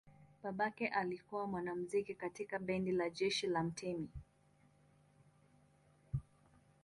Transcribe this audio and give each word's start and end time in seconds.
Babake 0.43 0.87
alikuwa 0.87 1.47
mwanamuziki 1.47 2.15
katika 2.15 2.59
bendi 2.59 2.91
la 2.91 3.09
jeshi 3.09 3.47
la 3.47 3.63
mtemi. 3.63 4.09